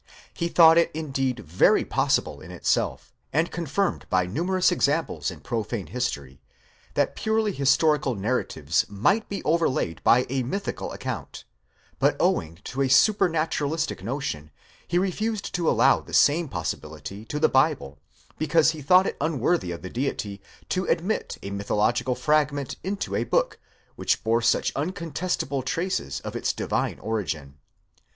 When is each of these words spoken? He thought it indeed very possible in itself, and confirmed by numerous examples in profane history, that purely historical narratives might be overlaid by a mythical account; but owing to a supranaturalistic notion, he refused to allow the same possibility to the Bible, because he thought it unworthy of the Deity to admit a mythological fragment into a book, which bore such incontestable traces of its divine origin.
He 0.33 0.47
thought 0.47 0.79
it 0.79 0.89
indeed 0.95 1.41
very 1.41 1.85
possible 1.85 2.41
in 2.41 2.49
itself, 2.49 3.13
and 3.31 3.51
confirmed 3.51 4.07
by 4.09 4.25
numerous 4.25 4.71
examples 4.71 5.29
in 5.29 5.41
profane 5.41 5.85
history, 5.85 6.41
that 6.95 7.15
purely 7.15 7.51
historical 7.53 8.15
narratives 8.15 8.83
might 8.89 9.29
be 9.29 9.43
overlaid 9.43 10.01
by 10.03 10.25
a 10.27 10.41
mythical 10.41 10.91
account; 10.91 11.43
but 11.99 12.15
owing 12.19 12.57
to 12.63 12.81
a 12.81 12.87
supranaturalistic 12.89 14.01
notion, 14.01 14.49
he 14.87 14.97
refused 14.97 15.53
to 15.53 15.69
allow 15.69 15.99
the 15.99 16.15
same 16.15 16.49
possibility 16.49 17.23
to 17.25 17.39
the 17.39 17.47
Bible, 17.47 17.99
because 18.39 18.71
he 18.71 18.81
thought 18.81 19.05
it 19.05 19.17
unworthy 19.21 19.71
of 19.71 19.83
the 19.83 19.89
Deity 19.91 20.41
to 20.69 20.85
admit 20.87 21.37
a 21.43 21.51
mythological 21.51 22.15
fragment 22.15 22.75
into 22.83 23.13
a 23.15 23.23
book, 23.23 23.59
which 23.97 24.23
bore 24.23 24.41
such 24.41 24.73
incontestable 24.75 25.61
traces 25.61 26.21
of 26.21 26.35
its 26.35 26.53
divine 26.53 26.97
origin. 26.97 27.59